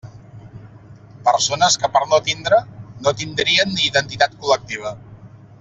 [1.27, 2.61] Persones que, per no tindre
[3.05, 4.99] no tindrien ni identitat col·lectiva.